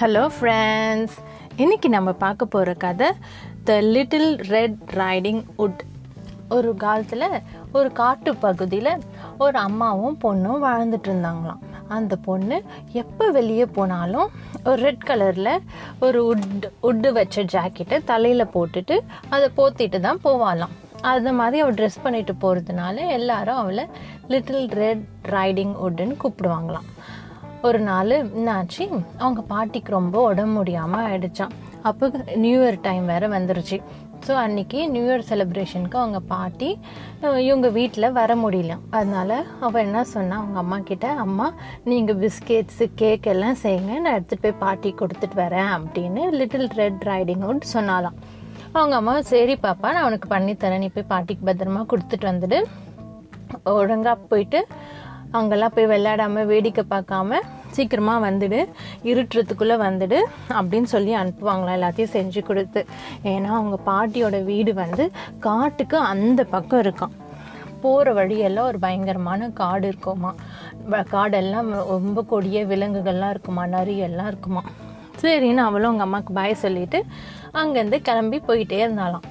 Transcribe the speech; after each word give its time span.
Hello 0.00 0.20
friends 0.34 1.14
இன்னைக்கு 1.56 1.88
நம்ம 1.88 2.10
பார்க்க 2.22 2.44
போகிற 2.44 2.72
கதை 2.74 3.06
the 3.68 3.76
little 3.94 4.28
red 4.50 4.76
riding 4.98 5.40
hood 5.64 5.80
ஒரு 6.48 6.70
காலத்தில் 6.74 7.24
ஒரு 7.72 7.88
காட்டு 7.92 8.32
பகுதியில் 8.44 8.92
ஒரு 9.38 9.58
அம்மாவும் 9.58 10.18
பொண்ணும் 10.24 10.62
வாழ்ந்துட்டு 10.66 11.08
இருந்தாங்களாம். 11.10 11.62
அந்த 11.88 12.16
பொண்ணு 12.16 12.58
எப்போ 13.02 13.26
வெளியே 13.38 13.66
போனாலும் 13.78 14.28
ஒரு 14.64 14.78
ரெட் 14.86 15.04
கலரில் 15.06 15.52
ஒரு 15.98 16.20
உட் 16.32 16.68
உட்டு 16.90 17.12
வச்ச 17.12 17.44
ஜாக்கெட்டை 17.54 17.98
தலையில் 18.04 18.52
போட்டுட்டு 18.54 18.98
அதை 19.28 19.48
போத்திட்டு 19.56 20.00
தான் 20.00 20.24
போவாளாம். 20.24 20.76
அந்த 21.14 21.32
மாதிரி 21.32 21.62
அவள் 21.62 21.78
ட்ரெஸ் 21.80 22.04
பண்ணிட்டு 22.04 22.34
போகிறதுனால 22.44 23.08
எல்லாரும் 23.18 23.56
அவளை 23.56 23.86
லிட்டில் 24.34 24.68
ரெட் 24.82 25.04
ரைடிங் 25.36 25.74
உட்டுன்னு 25.86 26.16
கூப்பிடுவாங்களாம். 26.24 26.88
ஒரு 27.66 27.78
நாள் 27.88 28.12
என்னாச்சு? 28.16 28.84
அவங்க 29.22 29.40
பாட்டிக்கு 29.52 29.90
ரொம்ப 29.96 30.16
உடம்பு 30.30 30.54
முடியாமல் 30.58 31.04
ஆயிடுச்சான் 31.06 31.54
அப்போ 31.88 32.04
நியூ 32.44 32.58
இயர் 32.62 32.78
டைம் 32.86 33.04
வேறு 33.12 33.28
வந்துருச்சு. 33.34 33.76
ஸோ 34.26 34.32
அன்னைக்கு 34.42 34.78
நியூ 34.94 35.02
இயர் 35.08 35.24
செலிப்ரேஷனுக்கு 35.30 35.98
அவங்க 36.02 36.20
பாட்டி 36.32 36.70
இவங்க 37.48 37.68
வீட்டில் 37.78 38.14
வர 38.18 38.30
முடியல. 38.44 38.74
அதனால 38.96 39.40
அவள் 39.66 39.84
என்ன 39.86 40.00
சொன்னா 40.14 40.36
அவங்க 40.42 40.58
அம்மா 40.64 40.78
கிட்ட 40.90 41.08
அம்மா 41.26 41.46
நீங்கள் 41.90 42.18
பிஸ்கெட்ஸு 42.22 42.86
கேக் 43.02 43.30
எல்லாம் 43.34 43.60
செய்யுங்க. 43.64 43.92
நான் 44.04 44.16
எடுத்துகிட்டு 44.18 44.46
போய் 44.46 44.60
பாட்டி 44.64 44.92
கொடுத்துட்டு 45.00 45.38
வரேன் 45.44 45.70
அப்படின்னு 45.78 46.24
லிட்டில் 46.40 46.68
ரெட் 46.82 47.06
ரைடிங் 47.12 47.46
உட் 47.52 47.72
சொன்னாலாம் 47.76 48.18
அவங்க 48.78 48.94
அம்மா 49.00 49.14
சரி 49.32 49.56
பாப்பா 49.66 49.90
நான் 49.96 50.08
உனக்கு 50.10 50.28
பண்ணித்தரேன் 50.34 50.84
நீ 50.84 50.90
போய் 50.96 51.10
பாட்டிக்கு 51.14 51.46
பத்திரமா 51.50 51.82
கொடுத்துட்டு 51.92 52.28
வந்துடு. 52.32 52.60
ஒழுங்காக 53.78 54.16
போயிட்டு 54.30 54.58
அங்கெல்லாம் 55.36 55.74
போய் 55.74 55.90
விளையாடாமல் 55.92 56.48
வேடிக்கை 56.50 56.84
பார்க்காம 56.90 57.40
சீக்கிரமாக 57.76 58.24
வந்துடு 58.26 58.58
இருட்டுறதுக்குள்ளே 59.10 59.76
வந்துடு 59.86 60.18
அப்படின்னு 60.58 60.88
சொல்லி 60.94 61.12
அனுப்புவாங்களாம் 61.16 61.76
எல்லாத்தையும் 61.78 62.14
செஞ்சு 62.16 62.40
கொடுத்து. 62.42 62.80
ஏன்னா 63.32 63.50
அவங்க 63.60 63.78
பாட்டியோட 63.90 64.44
வீடு 64.44 64.74
வந்து 64.74 65.06
காட்டுக்கு 65.46 65.98
அந்த 66.12 66.44
பக்கம் 66.54 66.82
இருக்கான் 66.84 67.16
போகிற 67.82 68.12
வழியெல்லாம் 68.12 68.68
ஒரு 68.70 68.78
பயங்கரமான 68.78 69.48
காடு 69.60 69.86
இருக்குமா. 69.88 70.30
காடெல்லாம் 71.14 71.68
ரொம்ப 71.94 72.24
கொடிய 72.30 72.64
விலங்குகள்லாம் 72.72 73.32
இருக்குமா 73.34 73.64
நரியெல்லாம் 73.66 74.30
இருக்குமா. 74.32 74.62
சரின்னு 75.22 75.62
அவளும் 75.68 75.90
அவங்க 75.90 76.04
அம்மாவுக்கு 76.06 76.32
பாய் 76.32 76.62
சொல்லிட்டு 76.64 76.98
அங்கேருந்து 77.60 77.98
கிளம்பி 78.08 78.38
போயிட்டே 78.48 78.78
இருந்தாளாம். 78.84 79.26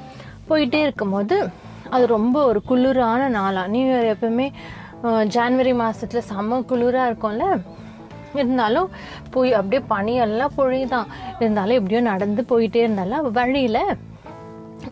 போயிட்டே 0.50 0.80
இருக்கும்போது 0.88 1.38
அது 1.90 2.06
ரொம்ப 2.08 2.38
ஒரு 2.46 2.60
குளிரான 2.70 3.28
நாளாக 3.36 3.72
நியூ 3.74 3.86
இயர் 3.92 4.12
எப்பவுமே 4.14 4.48
ஜான்வரி 5.36 5.74
மாதத்தில் 5.82 6.28
செம்ம 6.30 6.60
குளிராக 6.70 7.10
இருக்கும்ல. 7.10 7.46
இருந்தாலும் 8.34 8.90
போய் 9.34 9.52
அப்படியே 9.60 9.82
பனியெல்லாம் 9.92 10.56
பொழிதான் 10.58 11.08
இருந்தாலும் 11.40 11.78
எப்படியோ 11.80 12.02
நடந்து 12.12 12.42
போயிட்டே 12.50 12.82
இருந்தாலும் 12.86 13.32
வழியில 13.38 13.80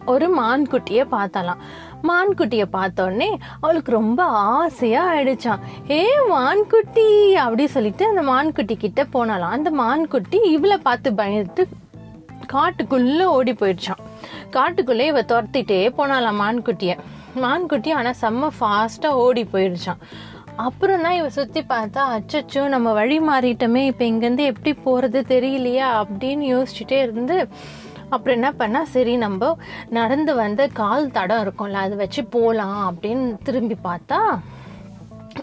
ஒரு 0.05 0.27
மான்குட்டியை 0.39 1.03
பார்த்தாலாம். 1.15 1.61
மான்குட்டியை 2.09 2.65
பார்த்தோடனே 2.77 3.29
அவளுக்கு 3.61 3.91
ரொம்ப 3.91 4.21
ஆசையாக 4.55 5.11
ஆயிடுச்சான் 5.13 5.61
ஏ 5.89 6.01
மான்குட்டி! 6.33 7.07
அப்படி 7.43 7.65
சொல்லிட்டு 7.75 8.05
அந்த 8.11 8.23
மான்குட்டி 8.31 8.75
கிட்ட 8.75 9.03
போனாலாம். 9.15 9.55
அந்த 9.57 9.71
மான்குட்டி 9.81 10.39
இவளை 10.55 10.77
பார்த்து 10.77 11.11
பயந்துட்டு 11.21 11.63
காட்டுக்குள்ளே 12.53 13.25
ஓடி 13.37 13.53
போயிடுச்சான் 13.53 14.03
காட்டுக்குள்ளே 14.55 15.05
இவ 15.11 15.21
துரத்திட்டே 15.31 15.79
போனாலாம் 15.99 16.41
மான்குட்டியை. 16.43 16.97
மான்குட்டி 17.35 17.91
ஆனால் 17.91 18.19
செம்ம 18.21 18.49
ஃபாஸ்ட்டாக 18.57 19.21
ஓடி 19.21 19.43
போயிடுச்சான் 19.53 20.01
அப்புறம் 20.57 21.01
தான் 21.01 21.15
இவ 21.15 21.29
சுற்றி 21.29 21.61
பார்த்தா 21.69 22.01
அச்சச்சோ 22.09 22.61
நம்ம 22.67 22.91
வழி 22.93 23.17
மாறிட்டோமே 23.21 23.81
இப்போ 23.85 24.03
இங்கேருந்து 24.05 24.45
எப்படி 24.45 24.71
போகிறது 24.83 25.21
தெரியலையா 25.27 25.87
அப்படின்னு 26.01 26.45
யோசிச்சுட்டே 26.47 26.99
இருந்து 27.01 27.37
அப்புறம் 28.09 28.35
என்ன 28.35 28.49
பண்ணா 28.53 28.81
சரி 28.87 29.13
நம்ம 29.17 29.49
நடந்து 29.89 30.33
வந்த 30.35 30.63
கால் 30.73 31.11
தடம் 31.11 31.41
இருக்கும்ல 31.41 31.79
அதை 31.79 31.95
வச்சு 31.97 32.21
போகலாம் 32.27 32.79
அப்படின்னு 32.89 33.25
திரும்பி 33.43 33.77
பார்த்தா 33.83 34.19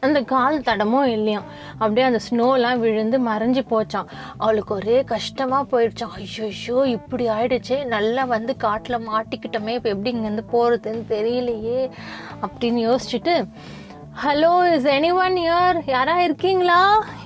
அந்த 0.07 0.21
கால் 0.31 0.65
தடமும் 0.67 1.11
இல்லையாம் 1.17 1.45
அப்படியே 1.79 2.05
அந்த 2.07 2.21
ஸ்னோலாம் 2.29 2.81
விழுந்து 2.85 3.17
மறைஞ்சு 3.27 3.63
போச்சான் 3.73 4.09
அவளுக்கு 4.39 4.73
ஒரே 4.75 4.97
கஷ்டமாக 5.13 5.69
போயிடுச்சான் 5.73 6.15
ஐயோ 6.17 6.47
ஐயோ 6.47 6.79
இப்படி 6.95 7.25
ஆயிடுச்சே. 7.29 7.79
நல்லா 7.95 8.25
வந்து 8.25 8.57
காட்டில் 8.57 9.07
மாட்டிக்கிட்டோமே 9.11 9.75
இப்போ 9.77 9.89
எப்படி 9.89 10.13
இங்கேருந்து 10.15 10.45
போகிறதுன்னு 10.55 11.05
தெரியலையே 11.15 11.81
அப்படின்னு 12.47 12.83
யோசிச்சுட்டு 12.89 13.37
hello 14.25 14.53
is 14.73 14.89
any 14.97 15.11
one 15.25 15.37
here 15.45 15.79
யாரா 15.87 16.17
இருக்கீங்களா? 16.21 16.81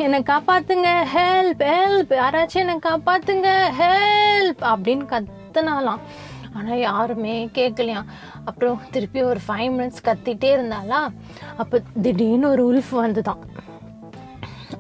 என்னை 0.05 0.23
காப்பாத்துங்க. 0.33 0.91
ஹெல்ப் 1.15 1.63
ஹெல்ப் 1.73 2.13
யாராச்சும் 2.23 2.65
என்னை 2.65 2.79
காப்பாத்துங்க. 2.91 3.49
ஹெல்ப் 3.81 4.63
அப்படின்னு 4.73 5.07
கத்துனாலாம் 5.15 6.03
ஆனால் 6.57 6.85
யாருமே 6.89 7.37
கேட்கலையாம் 7.55 8.11
அப்புறம் 8.45 8.81
திருப்பி 8.91 9.23
ஒரு 9.23 9.41
ஃபைவ் 9.49 9.71
மினிட்ஸ் 9.77 10.07
கத்திட்டே 10.09 10.51
இருந்தாளா? 10.57 11.03
அப்போ 11.57 11.77
திடீர்னு 12.03 12.49
ஒரு 12.51 12.65
உல்ஃப் 12.71 12.95
வந்துதான். 13.05 13.43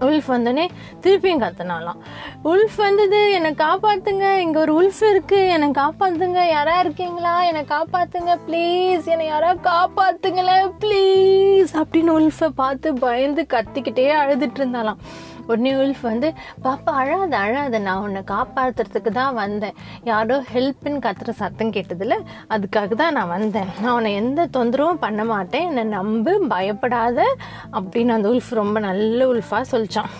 உல்ஃப் 0.06 0.28
வந்தோடனே 0.28 0.65
திருப்பியும் 1.03 1.42
கத்துனாலாம் 1.42 2.00
உல்ஃப் 2.44 2.76
வந்தது 2.76 3.19
என்னை 3.32 3.50
காப்பாத்துங்க 3.53 4.25
இங்கே 4.38 4.59
ஒரு 4.59 4.72
உல்ஃப் 4.81 5.03
இருக்கு. 5.10 5.38
என்னை 5.48 5.69
காப்பாத்துங்க 5.70 6.41
யாரா 6.48 6.75
இருக்கீங்களா? 6.81 7.34
என்னை 7.44 7.62
காப்பாத்துங்க 7.69 8.34
ப்ளீஸ் 8.48 9.06
என்னை 9.12 9.26
யாரா 9.26 9.53
காப்பாத்துங்களேன் 9.69 10.69
ப்ளீஸ் 10.82 11.72
அப்படின்னு 11.82 12.12
உல்ஃபை 12.19 12.48
பார்த்து 12.62 12.94
பயந்து 13.06 13.44
கத்திக்கிட்டே 13.54 14.06
அழுதுட்டு 14.22 14.60
இருந்தாலாம் 14.62 15.00
உடனே 15.47 15.73
உல்ஃப் 15.73 16.03
வந்து 16.03 16.33
பாப்பா 16.65 16.93
அழாத 17.01 17.39
அழாத 17.39 17.79
நான் 17.79 18.03
உன்னை 18.03 18.23
காப்பாற்றுறதுக்கு 18.27 19.11
தான் 19.11 19.34
வந்தேன். 19.34 19.75
யாரோ 20.05 20.45
ஹெல்ப்னு 20.53 21.01
கத்துற 21.07 21.31
சத்தம் 21.31 21.71
கேட்டதில் 21.71 22.17
அதுக்காக 22.51 22.95
தான் 22.95 23.12
நான் 23.12 23.29
வந்தேன். 23.29 23.71
நான் 23.83 23.95
உன்னை 23.95 24.15
எந்த 24.15 24.47
தொந்தரவும் 24.47 25.03
பண்ண 25.07 25.25
மாட்டேன். 25.25 25.67
என்னை 25.67 25.84
நம்பு 25.84 26.47
பயப்படாத 26.49 27.37
அப்படின்னு 27.73 28.17
அந்த 28.19 28.29
உல்ஃப் 28.29 28.51
ரொம்ப 28.51 28.81
நல்ல 28.81 29.33
உல்ஃபா 29.33 29.65
சொல்லிச்சான். 29.73 30.11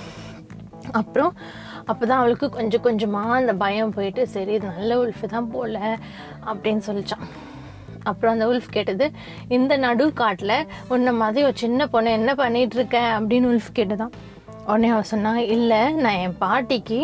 அப்புறம் 0.93 1.35
அப்பதான் 1.93 2.21
அவளுக்கு 2.21 2.51
கொஞ்சம் 2.51 2.85
கொஞ்சமா 2.85 3.23
அந்த 3.41 3.53
பயம் 3.53 3.91
போயிட்டு 3.91 4.27
சரி 4.27 4.53
இது 4.53 4.67
நல்ல 4.77 5.05
உல்ஃப் 5.05 5.27
தான் 5.27 5.51
போல 5.51 5.99
அப்படின்னு 6.47 6.83
சொல்லிச்சான். 6.87 7.27
அப்புறம் 8.03 8.35
அந்த 8.35 8.47
உல்ஃப் 8.47 8.71
கேட்டது 8.71 9.11
இந்த 9.49 9.77
நடு 9.77 10.13
காட்டில் 10.13 10.67
உன்ன 10.89 11.13
மாதிரி 11.13 11.45
ஒரு 11.47 11.57
சின்ன 11.57 11.87
பொண்ணு 11.87 12.11
என்ன 12.11 12.35
பண்ணிட்டு 12.35 12.83
அப்படின்னு 12.83 13.49
உல்ஃப் 13.53 13.75
கேட்டுதான். 13.75 14.15
உடனே 14.66 14.88
அவன் 14.94 15.10
சொன்னாங்க 15.10 15.43
இல்லை 15.56 15.81
நான் 16.04 16.21
என் 16.25 16.38
பாட்டிக்கு 16.44 17.00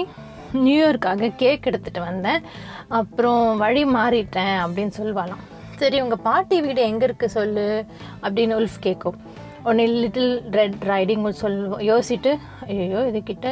நியூயார்க்காக 0.65 1.33
கேக் 1.43 1.69
எடுத்துட்டு 1.71 2.01
வந்தேன். 2.01 2.43
அப்புறம் 3.01 3.43
வழி 3.65 3.85
மாறிட்டேன் 3.97 4.57
அப்படின்னு 4.65 4.95
சொல்லுவாளாம். 5.01 5.45
சரி 5.81 6.01
உங்கள் 6.01 6.25
பாட்டி 6.29 6.57
வீடு 6.65 6.81
எங்கே 6.89 7.07
இருக்கு 7.09 7.29
சொல்லு 7.37 7.69
அப்படின்னு 8.25 8.59
உல்ஃப் 8.61 8.83
கேட்கும் 8.87 9.17
உடனே 9.65 9.85
லிட்டில் 9.87 10.33
ரெட் 10.59 10.83
ரைடிங் 10.91 11.25
சொல்லுவோம் 11.43 11.83
யோசிச்சுட்டு 11.91 12.33
ஐயோ 12.67 13.01
இதுக்கிட்ட 13.11 13.49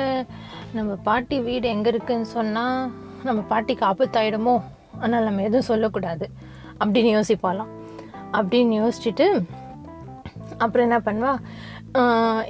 நம்ம 0.72 0.90
பாட்டி 1.08 1.36
வீடு 1.48 1.68
எங்கே 1.74 1.90
இருக்குன்னு 1.90 2.28
சொன்னால் 2.36 2.90
நம்ம 3.26 3.40
பாட்டிக்கு 3.52 3.84
ஆபத்தாயிடுமோ? 3.90 4.54
ஆனால் 5.00 5.26
நம்ம 5.28 5.42
எதுவும் 5.42 5.68
சொல்லக்கூடாது 5.70 6.26
அப்படின்னு 6.80 7.10
யோசிப்பாலாம் 7.16 7.70
அப்படின்னு 8.38 8.74
யோசிச்சுட்டு 8.82 9.26
அப்புறம் 10.62 10.86
என்ன 10.88 10.98
பண்ணுவா? 11.08 11.32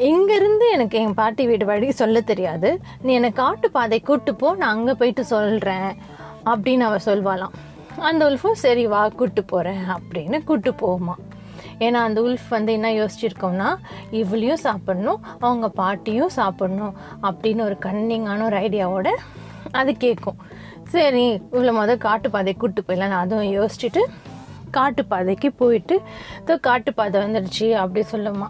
இங்கேருந்து 0.09 0.67
எனக்கு 0.73 0.97
என் 0.99 1.15
பாட்டி 1.15 1.47
வீடு 1.47 1.65
வழி 1.67 1.91
சொல்ல 1.91 2.21
தெரியாது. 2.21 2.71
நீ 3.03 3.11
என்னை 3.13 3.31
காட்டு 3.33 3.71
பாதை 3.71 4.01
கூட்டு 4.01 4.35
போ 4.35 4.55
நான் 4.55 4.75
அங்கே 4.77 4.95
போயிட்டு 5.01 5.23
சொல்கிறேன் 5.25 5.91
அப்படின்னு 6.51 6.85
அவள் 6.89 7.07
சொல்வாளாம். 7.07 7.55
அந்த 8.09 8.21
உல்ஃபும் 8.31 8.61
சரி 8.65 8.87
வா 8.87 9.09
கூட்டு 9.09 9.45
போகிறேன் 9.45 9.85
அப்படின்னு 9.97 10.39
கூட்டு 10.45 10.73
போகுமா. 10.83 11.15
ஏன்னா 11.87 12.01
அந்த 12.09 12.21
உல்ஃப் 12.23 12.49
வந்து 12.49 12.73
என்ன 12.73 12.89
யோசிச்சிருக்கோம்னா 12.91 13.69
இவளையும் 14.21 14.63
சாப்பிடணும் 14.67 15.23
அவங்க 15.39 15.69
பாட்டியும் 15.81 16.35
சாப்பிடணும் 16.39 16.95
அப்படின்னு 17.23 17.63
ஒரு 17.69 17.79
கன்னிங்கான 17.87 18.45
ஒரு 18.45 18.59
ஐடியாவோட 18.67 19.11
அது 19.73 19.97
கேட்கும் 19.97 20.41
சரி 20.89 21.25
இவ்வளோ 21.55 21.73
முதல் 21.73 22.05
காட்டுப்பாதை 22.09 22.55
கூட்டு 22.55 22.83
போயிடலாம் 22.83 23.13
நான் 23.15 23.25
அதுவும் 23.25 23.53
யோசிச்சுட்டு 23.59 24.03
காட்டுப்பாதைக்கு 24.77 25.49
போயிட்டு 25.57 25.97
இதோ 26.43 26.57
காட்டுப்பாதை 26.57 27.21
வந்துடுச்சு 27.23 27.69
அப்படி 27.83 28.05
சொல்லுமா. 28.13 28.49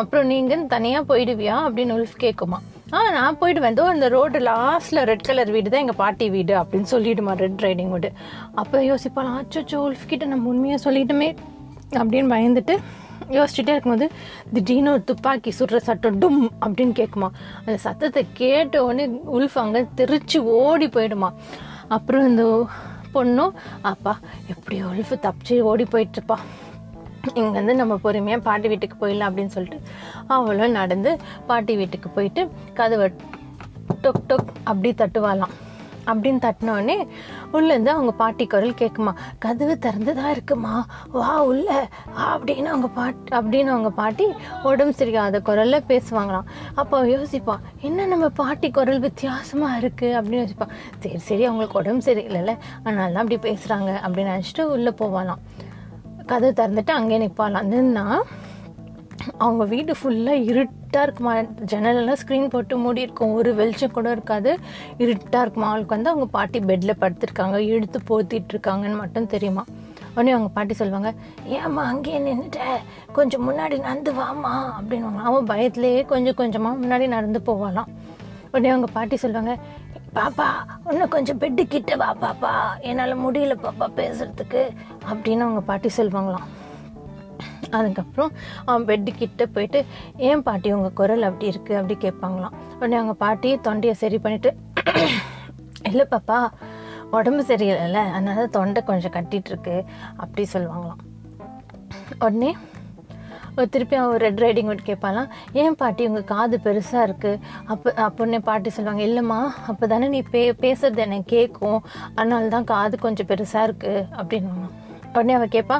அப்புறம் 0.00 0.26
நீங்கள் 0.26 0.66
தனியாக 0.66 1.08
போயிடுவியா 1.10 1.56
அப்படின்னு 1.66 1.96
உல்ஃப் 1.98 2.18
கேட்குமா 2.20 2.60
ஆ 2.92 2.98
நான் 3.10 3.38
போயிட்டு 3.38 3.62
வந்தோம் 3.66 3.92
அந்த 3.92 4.08
ரோடு 4.08 4.38
லாஸ்ட்ல 4.38 5.04
ரெட் 5.04 5.26
கலர் 5.28 5.50
வீடு 5.50 5.70
தான் 5.70 5.80
எங்கள் 5.80 5.96
பாட்டி 5.96 6.30
வீடு 6.30 6.54
அப்படின்னு 6.60 6.88
சொல்லிடுமா 6.90 7.32
ரெட் 7.36 7.64
ரைடிங் 7.66 7.90
வீடு 7.90 8.10
அப்போ 8.54 8.78
யோசிப்பாலாம் 8.82 9.38
அச்சோ 9.40 9.80
உல்ஃப் 9.86 10.06
கிட்ட 10.06 10.24
நம்ம 10.24 10.48
உண்மையாக 10.48 10.90
சொல்லிட்டுமே 10.90 11.28
அப்படின்னு 11.98 12.30
பயந்துட்டு 12.34 12.76
யோசிச்சுட்டே 13.30 13.72
இருக்கும்போது 13.74 14.06
திடீர்னு 14.52 14.90
ஒரு 14.90 15.04
துப்பாக்கி 15.04 15.52
சுடுற 15.58 15.76
சட்டம் 15.76 16.20
டும் 16.20 16.42
அப்படின்னு 16.66 16.94
கேட்குமா 17.00 17.28
அந்த 17.58 17.76
சத்தத்தை 17.76 18.22
கேட்ட 18.32 18.84
உடனே 18.84 19.06
உல்ஃப் 19.06 19.58
அங்கே 19.58 19.82
திருச்சி 19.94 20.38
ஓடி 20.38 20.86
போயிடுமா. 20.86 21.30
அப்புறம் 21.88 22.26
இந்த 22.28 22.44
பொண்ணும் 23.16 23.56
அப்பா 23.92 24.14
எப்படி 24.52 24.78
உல்ஃப் 24.90 25.14
தப்பிச்சு 25.26 25.56
ஓடி 25.70 25.86
போயிட்டுருப்பா. 25.94 26.38
இங்கேருந்து 27.40 27.74
நம்ம 27.82 27.94
பொறுமையாக 28.02 28.42
பாட்டி 28.48 28.66
வீட்டுக்கு 28.72 28.96
போயிடலாம் 29.00 29.28
அப்படின்னு 29.30 29.54
சொல்லிட்டு 29.54 29.78
அவளும் 30.34 30.76
நடந்து 30.80 31.12
பாட்டி 31.46 31.76
வீட்டுக்கு 31.80 32.08
போயிட்டு 32.16 32.42
கதவை 32.80 33.06
டொக் 34.02 34.26
டொக் 34.28 34.50
அப்படி 34.70 34.90
தட்டுவாளாம். 35.00 35.54
அப்படின்னு 36.06 36.42
தட்டினோடனே 36.46 37.08
உள்ளேருந்து 37.52 37.86
அவங்க 37.86 38.12
பாட்டி 38.12 38.46
குரல் 38.46 38.74
கேட்குமா 38.78 39.12
கதவு 39.38 39.78
திறந்துதான் 39.80 40.30
இருக்குமா? 40.30 40.86
வா 41.12 41.44
உள்ள 41.44 41.88
அப்படின்னு 42.16 42.64
அவங்க 42.64 42.88
பாட் 42.88 43.14
அப்படின்னு 43.30 43.66
அவங்க 43.66 43.90
பாட்டி 43.90 44.26
உடம்பு 44.62 45.04
சரியாத 45.04 45.40
குரலில் 45.40 45.84
பேசுவாங்களாம். 45.88 46.46
அப்போ 46.74 47.04
யோசிப்பான் 47.04 47.60
என்ன 47.80 48.06
நம்ம 48.06 48.28
பாட்டி 48.28 48.70
குரல் 48.70 49.00
வித்தியாசமாக 49.00 49.86
இருக்குது 49.86 50.16
அப்படின்னு 50.20 50.46
யோசிப்பான் 50.46 50.74
சரி 50.98 51.18
சரி 51.18 51.44
அவங்களுக்கு 51.44 51.78
உடம்பு 51.78 52.12
சரியில்லைல்ல 52.12 52.56
அதனால 52.84 53.12
தான் 53.12 53.22
அப்படி 53.22 53.36
பேசுகிறாங்க 53.36 53.92
அப்படின்னு 54.06 54.32
நினச்சிட்டு 54.32 54.62
உள்ளே 54.62 54.90
போவாலாம் 54.90 55.38
கதவு 56.26 56.62
திறந்துட்டு 56.62 56.90
அங்கேயே 56.90 57.26
நிற்பாலாம் 57.26 57.68
நின்னா 57.70 58.20
அவங்க 59.38 59.64
வீடு 59.64 59.94
ஃபுல்லாக 60.02 60.42
இருட்டு 60.42 60.85
இருட்டாக 60.96 61.06
இருக்குமா? 61.06 61.34
ஜன்னலெல்லாம் 61.72 62.16
ஸ்க்ரீன் 62.22 62.48
போட்டு 62.48 62.76
மூடி 62.78 63.00
இருக்கும். 63.00 63.32
ஒரு 63.32 63.54
வெளிச்சம் 63.54 63.90
கூட 63.90 64.10
இருக்காது. 64.10 64.58
இருட்டாக 64.98 65.44
இருக்குமா? 65.44 65.68
அவளுக்கு 65.68 65.94
வந்து 65.94 66.10
அவங்க 66.10 66.28
பாட்டி 66.30 66.60
பெட்டில் 66.60 67.00
படுத்துருக்காங்க. 67.00 67.56
இழுத்து 67.56 68.00
போத்திட்டு 68.08 68.52
இருக்காங்கன்னு 68.52 68.96
மட்டும் 68.96 69.26
தெரியுமா? 69.26 69.64
உடனே 70.12 70.30
அவங்க 70.30 70.50
பாட்டி 70.54 70.74
சொல்லுவாங்க 70.74 71.14
ஏம்மா 71.44 71.82
அங்கேயே 71.82 72.18
நின்றுட்ட 72.18 72.58
கொஞ்சம் 73.12 73.44
முன்னாடி 73.48 73.78
நடந்து 73.80 74.12
வாமா 74.12 74.52
அப்படின்னு 74.78 75.16
அவன் 75.16 75.46
பயத்துலேயே 75.46 76.06
கொஞ்சம் 76.06 76.34
கொஞ்சமாக 76.34 76.80
முன்னாடி 76.82 77.06
நடந்து 77.06 77.40
போவாளாம். 77.46 77.90
உடனே 78.46 78.68
அவங்க 78.68 78.88
பாட்டி 78.92 79.16
சொல்லுவாங்க 79.16 79.58
பாப்பா 80.14 80.48
இன்னும் 80.90 81.08
கொஞ்சம் 81.08 81.38
பெட்டு 81.38 81.64
கிட்ட 81.68 81.96
வா 81.96 82.16
பாப்பா. 82.20 82.80
என்னால் 82.80 83.18
முடியல 83.18 83.56
பாப்பா 83.62 83.88
பேசுறதுக்கு. 83.96 84.62
அப்படின்னு 85.10 85.44
அவங்க 85.46 85.60
பாட்டி 85.60 85.90
சொல்லுவாங்களாம். 85.96 86.46
அதுக்கப்புறம் 87.76 88.30
அவன் 88.64 88.86
பெட்டு 88.88 89.12
கிட்ட 89.20 89.46
போயிட்டு 89.46 89.80
ஏன் 90.28 90.44
பாட்டி 90.48 90.72
உங்கள் 90.72 90.96
குரல் 91.00 91.26
அப்படி 91.28 91.50
இருக்கு? 91.52 91.72
அப்படி 91.80 91.96
கேட்பாங்களாம். 92.06 92.54
உடனே 92.78 92.98
அவங்க 93.00 93.16
பாட்டி 93.24 93.50
தொண்டையை 93.66 93.96
சரி 94.02 94.18
பண்ணிட்டு 94.18 94.52
இல்லை 95.90 96.06
பாப்பா 96.14 96.38
உடம்பு 97.16 97.42
சரியில்லைல்ல 97.50 98.00
அதனால 98.12 98.46
தொண்டை 98.56 98.80
கொஞ்சம் 98.84 99.14
கட்டிகிட்ருக்கு 99.16 99.76
அப்படி 100.16 100.44
சொல்லுவாங்களாம். 100.54 101.02
உடனே 102.24 102.50
திருப்பி 103.72 103.96
அவன் 103.96 104.20
ரெட் 104.22 104.40
ரைடிங் 104.44 104.70
விட்டு 104.70 104.82
கேட்பாலாம் 104.88 105.28
ஏன் 105.60 105.76
பாட்டி 105.80 106.06
உங்கள் 106.08 106.26
காது 106.32 106.56
பெருசாக 106.64 107.06
இருக்குது 107.08 107.40
அப்போ 107.66 107.88
அப்போன்னே 108.06 108.38
பாட்டி 108.48 108.70
சொல்லுவாங்க 108.70 109.02
இல்லைம்மா 109.08 109.38
அப்போ 109.70 109.84
தானே 109.86 110.08
நீ 110.08 110.20
பே 110.32 110.42
பேசுறது 110.64 111.04
எனக்கு 111.04 111.28
கேட்கும் 111.36 111.78
அதனால 112.14 112.48
தான் 112.48 112.68
காது 112.72 112.98
கொஞ்சம் 112.98 113.28
பெருசாக 113.30 113.68
இருக்குது 113.68 114.04
அப்படின்னு 114.18 114.68
உடனே 115.18 115.34
அவள் 115.38 115.52
கேட்பா 115.56 115.76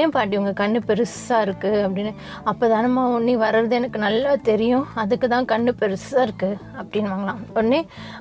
ஏன் 0.00 0.12
பாட்டி 0.16 0.34
உங்கள் 0.40 0.56
கண்ணு 0.60 0.80
பெருசாக 0.90 1.46
இருக்குது 1.46 1.80
அப்படின்னு. 1.86 2.12
அப்போ 2.50 2.64
தானம்மா 2.74 3.04
உன்னி 3.16 3.34
வர்றது 3.44 3.76
எனக்கு 3.80 4.00
நல்லா 4.06 4.32
தெரியும். 4.50 4.86
அதுக்கு 5.02 5.28
தான் 5.34 5.48
கண்ணு 5.52 5.72
பெருசாக 5.82 6.26
இருக்குது 6.26 6.58
அப்படின்னு 6.80 7.12
வாங்கலாம் 7.14 7.40
உடனே 7.56 7.80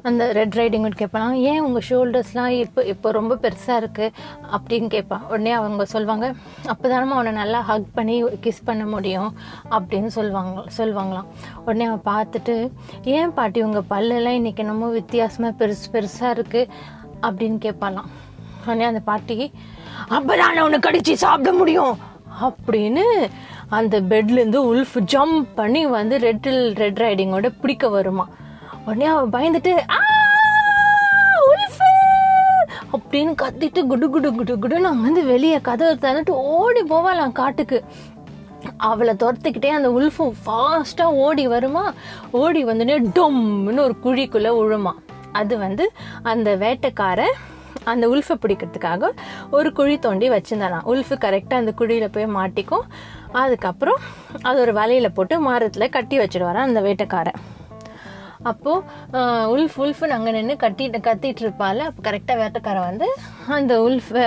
அந்த 0.09 0.31
ரெட் 0.39 0.57
ரைடிங் 0.61 0.87
கேட்பலாம் 1.01 1.35
ஏன் 1.51 1.61
உங்கள் 1.67 1.85
ஷோல்டர்ஸ்லாம் 1.89 2.51
இப்போ 2.63 2.83
இப்போ 2.93 3.07
ரொம்ப 3.19 3.37
பெருசாக 3.45 3.81
இருக்குது 3.83 4.13
அப்படின்னு 4.57 4.89
கேட்பான் 4.95 5.25
உடனே 5.31 5.53
அவங்க 5.59 5.83
சொல்லுவாங்க 5.95 6.27
அப்போ 6.73 6.85
தானம்மா 6.93 7.17
அவனை 7.19 7.33
நல்லா 7.41 7.61
ஹக் 7.69 7.89
பண்ணி 7.99 8.17
கிஸ் 8.45 8.65
பண்ண 8.69 8.83
முடியும். 8.95 9.31
அப்படின்னு 9.77 10.09
சொல்லுவாங்க 10.15 10.63
சொல்லுவாங்களாம் 10.77 11.27
உடனே 11.65 11.85
அவன் 11.89 12.07
பார்த்துட்டு 12.11 12.55
ஏன் 13.15 13.33
பாட்டி 13.37 13.59
உங்கள் 13.67 13.87
பல்லெல்லாம் 13.91 14.37
இன்றைக்கி 14.39 14.63
என்னமோ 14.63 14.87
வித்தியாசமாக 14.99 15.57
பெருசு 15.59 15.87
பெருசாக 15.93 16.35
இருக்குது 16.35 16.71
அப்படின்னு 17.27 17.57
கேட்பாலாம் 17.65 18.09
உடனே 18.65 18.83
அந்த 18.83 18.99
பாட்டி 18.99 19.51
அப்பதான் 20.09 20.53
நான் 20.53 20.61
உன்னை 20.61 20.79
கடிச்சு 20.79 21.13
சாப்பிட 21.13 21.51
முடியும்? 21.51 21.97
அப்படின்னு 22.41 23.03
அந்த 23.69 24.01
பெட்லேருந்து 24.01 24.59
உல்ஃப் 24.71 24.99
ஜம்ப் 25.11 25.47
பண்ணி 25.55 25.87
வந்து 25.87 26.17
ரெட்டில் 26.17 26.75
ரெட் 26.75 26.97
ரைடிங்கோட 26.97 27.51
பிடிக்க 27.61 27.89
வருமா. 27.89 28.27
உடனே 28.85 29.05
அவன் 29.05 29.33
பயந்துட்டு 29.33 29.73
அப்படின்னு 32.93 33.33
கத்திட்டு 33.41 33.87
குடு 33.87 34.09
குடு 34.09 34.33
குடு 34.33 34.57
குடுன்னு 34.57 34.81
வந்து 34.81 35.25
வெளியே 35.25 35.59
கதவை 35.61 35.95
திறந்துட்டு 35.95 36.29
ஓடி 36.29 36.81
போவாளாம் 36.81 37.31
காட்டுக்கு. 37.31 37.83
அவளை 38.77 39.13
துரத்துக்கிட்டே 39.13 39.65
அந்த 39.65 39.89
உல்ஃபும் 39.89 40.33
ஃபாஸ்ட்டாக 40.45 41.17
ஓடி 41.25 41.47
வருமா 41.47 41.93
ஓடி 42.31 42.65
வந்துனே 42.65 42.95
டொம்னு 43.15 43.79
ஒரு 43.79 43.95
குழிக்குள்ளே 44.03 44.51
உழுமா. 44.61 44.91
அது 45.31 45.57
வந்து 45.57 45.91
அந்த 46.23 46.55
வேட்டைக்காரன் 46.55 47.35
அந்த 47.91 48.05
உல்ஃபை 48.13 48.35
பிடிக்கிறதுக்காக 48.43 49.11
ஒரு 49.57 49.69
குழி 49.79 49.95
தோண்டி 50.05 50.29
வச்சுருந்தாராம் 50.35 50.87
உல்ஃபு 50.93 51.15
கரெக்டாக 51.25 51.61
அந்த 51.63 51.73
குழியில் 51.81 52.13
போய் 52.15 52.35
மாட்டிக்கும். 52.39 52.85
அதுக்கப்புறம் 53.41 54.01
அது 54.49 54.57
ஒரு 54.65 54.73
வலையில் 54.79 55.15
போட்டு 55.17 55.37
மரத்தில் 55.47 55.93
கட்டி 55.95 56.17
வச்சுடுவாராம் 56.19 56.69
அந்த 56.69 56.81
வேட்டைக்காரன். 56.87 57.39
அப்போது 58.49 59.21
உல்ஃப் 59.53 59.77
உல்ஃபு 59.83 60.09
அங்கே 60.15 60.31
நின்று 60.35 60.55
கட்டிட்டு 60.61 60.99
கத்திட்டு 61.07 61.43
இருப்பாள் 61.45 61.81
அப்போ 61.87 62.01
கரெக்டாக 62.05 62.37
வேட்டைக்காரன் 62.41 62.87
வந்து 62.89 63.07
அந்த 63.57 63.73
உல்ஃபை 63.87 64.25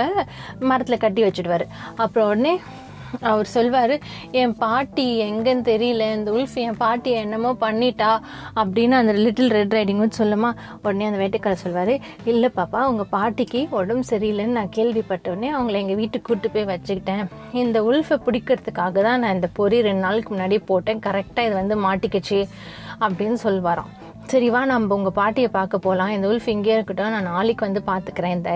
மரத்தில் 0.71 1.03
கட்டி 1.05 1.21
வச்சுடுவார். 1.27 1.65
அப்புறம் 2.03 2.29
உடனே 2.31 2.53
அவர் 3.21 3.51
சொல்வார் 3.55 3.95
என் 4.41 4.55
பாட்டி 4.63 5.05
எங்கன்னு 5.27 5.63
தெரியல 5.71 6.07
இந்த 6.17 6.31
உல்ஃப் 6.37 6.57
என் 6.65 6.79
பாட்டி 6.83 7.11
என்னமோ 7.23 7.51
பண்ணிட்டா 7.65 8.11
அப்படின்னு 8.61 8.95
அந்த 9.01 9.13
லிட்டில் 9.23 9.53
ரெட் 9.57 9.75
ரைடிங் 9.77 10.01
சொல்லுமா 10.21 10.51
உடனே 10.85 11.07
அந்த 11.09 11.19
வேட்டைக்காரர் 11.23 11.63
சொல்வார் 11.63 11.93
இல்லை 12.31 12.49
பாப்பா 12.59 12.81
உங்கள் 12.91 13.11
பாட்டிக்கு 13.15 13.61
உடம்பு 13.79 14.05
சரியில்லைன்னு 14.11 14.57
நான் 14.59 14.75
கேள்விப்பட்ட 14.77 15.31
உடனே 15.33 15.51
அவங்கள 15.55 15.77
எங்கள் 15.83 15.99
வீட்டுக்கு 16.01 16.27
கூட்டு 16.29 16.49
போய் 16.49 16.69
வச்சுக்கிட்டேன். 16.71 17.25
இந்த 17.63 17.77
உல்ஃபை 17.89 18.17
பிடிக்கிறதுக்காக 18.27 19.01
தான் 19.07 19.21
நான் 19.23 19.35
இந்த 19.39 19.49
பொறி 19.59 19.81
ரெண்டு 19.87 20.05
நாளுக்கு 20.05 20.31
முன்னாடி 20.35 20.57
போட்டேன். 20.71 21.03
கரெக்டாக 21.07 21.47
இது 21.47 21.55
வந்து 21.61 21.77
மாட்டிக்கிச்சு 21.87 22.39
அப்படின்னு 23.05 23.39
சொல்வாராம். 23.45 23.91
சரிவா 24.31 24.59
நம்ம 24.71 24.95
உங்கள் 24.95 25.15
பாட்டியை 25.19 25.49
பார்க்க 25.55 25.85
போகலாம் 25.85 26.11
இந்த 26.15 26.27
உல்ஃப் 26.31 26.51
இங்கே 26.55 26.73
இருக்கட்டும். 26.75 27.13
நான் 27.15 27.31
நாளைக்கு 27.33 27.65
வந்து 27.67 27.81
பார்த்துக்கிறேன் 27.89 28.35
இந்த 28.37 28.51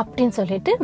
அப்படின்னு 0.00 0.34
சொல்லிட்டு 0.40 0.74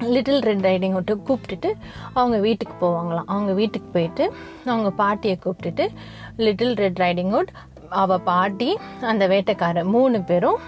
லிட்டில் 0.00 0.40
ரெட் 0.40 0.60
ரைடிங் 0.60 0.92
விட்டு 0.92 1.16
கூப்பிட்டுட்டு 1.16 1.72
அவங்க 2.12 2.38
வீட்டுக்கு 2.38 2.86
போவாங்களாம். 2.86 3.24
அவங்க 3.26 3.52
வீட்டுக்கு 3.52 3.88
போயிட்டு 3.88 4.32
அவங்க 4.64 4.90
பாட்டியை 4.90 5.38
கூப்பிட்டுட்டு 5.44 5.88
லிட்டில் 6.36 6.74
ரெட் 6.74 6.96
ரைடிங் 6.96 7.32
ஹுட் 7.32 7.48
அவள் 7.88 8.20
பாட்டி 8.20 8.78
அந்த 9.00 9.28
வேட்டைக்காரர் 9.28 9.84
மூணு 9.84 10.20
பேரும் 10.20 10.58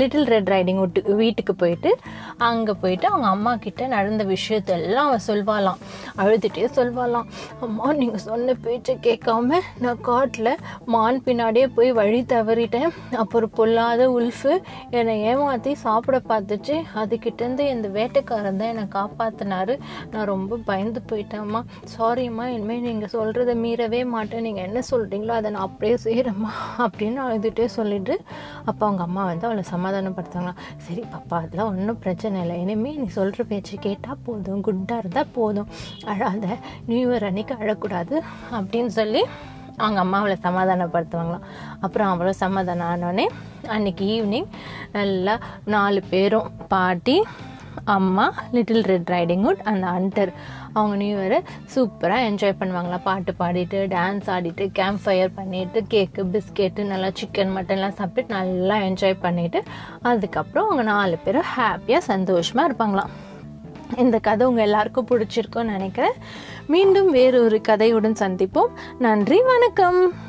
லிட்டில் 0.00 0.28
ரெட் 0.32 0.50
ரைடிங் 0.52 0.80
விட்டு 0.82 1.14
வீட்டுக்கு 1.20 1.54
போயிட்டு 1.62 1.90
அங்கே 2.48 2.72
போயிட்டு 2.82 3.06
அவங்க 3.10 3.26
அம்மா 3.36 3.52
கிட்ட 3.64 3.86
நடந்த 3.94 4.22
விஷயத்தெல்லாம் 4.32 5.08
அவள் 5.10 5.24
சொல்வாளாம். 5.28 5.80
அழுதுகிட்டே 6.22 6.68
சொல்வாளாம். 6.78 7.26
அம்மா 7.66 7.86
நீங்கள் 8.00 8.24
சொன்ன 8.28 8.54
பேச்சை 8.66 8.94
கேட்காம 9.06 9.58
நான் 9.84 10.00
காட்டில் 10.08 10.52
மான் 10.94 11.20
பின்னாடியே 11.26 11.66
போய் 11.76 11.90
வழி 12.00 12.20
தவறிட்டேன். 12.32 12.90
அப்புறம் 13.22 13.54
பொல்லாத 13.58 14.08
உல்ஃபு 14.18 14.52
என்னை 14.98 15.16
ஏமாற்றி 15.30 15.74
சாப்பிட 15.84 16.20
பார்த்துச்சு. 16.32 16.76
அதுக்கிட்டேருந்து 17.02 17.66
இந்த 17.74 17.88
வேட்டைக்காரன் 17.98 18.60
தான் 18.62 18.72
என்னை 18.74 18.86
காப்பாற்றினாரு 18.98 19.76
நான் 20.12 20.30
ரொம்ப 20.34 20.58
பயந்து 20.70 21.02
போயிட்டேம்மா. 21.12 21.62
சாரிம்மா 21.96 22.46
இனிமேல் 22.54 22.86
நீங்கள் 22.88 23.14
சொல்கிறத 23.16 23.54
மீறவே 23.64 24.02
மாட்டேன். 24.14 24.44
நீங்கள் 24.48 24.66
என்ன 24.68 24.82
சொல்கிறீங்களோ 24.92 25.34
அதை 25.38 25.48
நான் 25.56 25.66
அப்படியே 25.68 25.96
செய்கிறேம்மா 26.06 26.52
அப்படின்னு 26.86 27.20
அழுதுகிட்டே 27.26 27.68
சொல்லிட்டு 27.78 28.16
அப்போ 28.68 28.82
அவங்க 28.86 29.02
அம்மா 29.08 29.22
வந்து 29.30 29.46
அவளை 29.48 29.59
சமாதானப்படுத்தாங்க 29.70 30.52
சரி 30.76 31.04
பாப்பா 31.12 31.36
அதெல்லாம் 31.44 31.70
ஒன்றும் 31.72 31.98
பிரச்சனை 31.98 32.40
இல்லை. 32.40 32.60
இனிமேல் 32.60 33.00
நீ 33.00 33.06
சொல்கிற 33.06 33.44
பேச்சு 33.44 33.78
கேட்டால் 33.78 34.22
போதும். 34.24 34.62
குட்டாக 34.62 34.98
இருந்தால் 34.98 35.32
போதும். 35.32 35.70
அழாத. 36.04 36.46
நியூ 36.86 37.10
இயர் 37.10 37.28
அன்னைக்கு 37.30 37.54
அழக்கூடாது 37.54 38.16
அப்படின்னு 38.58 38.92
சொல்லி 39.00 39.22
அவங்க 39.76 40.00
அம்மா 40.00 40.18
அவளை 40.18 40.36
சமாதானப்படுத்துவாங்களாம் 40.42 41.44
அப்புறம் 41.80 42.08
அவளை 42.08 42.32
சமாதானம் 42.32 42.88
ஆனோடனே 42.88 43.26
அன்னைக்கு 43.66 44.04
ஈவினிங் 44.14 44.48
நல்லா 44.92 45.38
நாலு 45.64 46.02
பேரும் 46.10 46.50
பாட்டி 46.68 47.16
அம்மா 47.84 48.34
லிட்டில் 48.52 48.82
ரெட் 48.82 49.10
ரைடிங் 49.10 49.44
ஹுட் 49.46 49.62
அந்த 49.62 49.86
அண்டர் 49.86 50.32
அவங்க 50.72 50.96
நியூ 50.96 51.18
இயரை 51.18 51.38
சூப்பராக 51.74 52.26
என்ஜாய் 52.30 52.58
பண்ணுவாங்களா? 52.60 53.00
பாட்டு 53.02 53.34
பாடிட்டு 53.38 53.78
டான்ஸ் 53.96 54.26
ஆடிட்டு 54.26 54.70
கேம்ப் 54.72 55.00
ஃபயர் 55.04 55.34
பண்ணிட்டு 55.34 55.84
கேக்கு 55.90 56.24
பிஸ்கெட்டு 56.32 56.84
நல்லா 56.84 57.06
சிக்கன் 57.06 57.54
மட்டன்லாம் 57.56 57.98
சாப்பிட்டு 58.00 58.34
நல்லா 58.34 58.76
என்ஜாய் 58.76 59.16
பண்ணிட்டு 59.20 59.62
அதுக்கப்புறம் 60.02 60.64
அவங்க 60.64 60.82
நாலு 60.82 61.18
பேரும் 61.24 61.50
ஹாப்பியாக 61.56 61.98
சந்தோஷமாக 61.98 62.72
இருப்பாங்களாம். 62.72 63.12
இந்த 63.96 64.18
கதை 64.18 64.46
உங்கள் 64.46 64.64
எல்லாருக்கும் 64.64 65.08
பிடிச்சிருக்கும்னு 65.10 65.76
நினைக்கிறேன். 65.76 66.12
மீண்டும் 66.66 67.10
வேறொரு 67.10 67.60
கதையுடன் 67.68 68.20
சந்திப்போம். 68.24 68.68
நன்றி 68.98 69.42
வணக்கம். 69.42 70.28